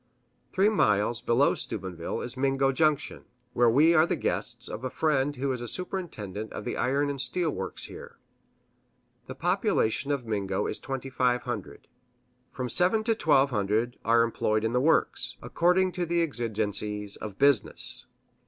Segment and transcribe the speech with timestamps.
[0.51, 5.35] Three miles below Steubenville is Mingo Junction, where we are the guests of a friend
[5.35, 8.17] who is superintendent of the iron and steel works here.
[9.27, 11.87] The population of Mingo is twenty five hundred.
[12.51, 17.37] From seven to twelve hundred are employed in the works, according to the exigencies of
[17.37, 18.07] business.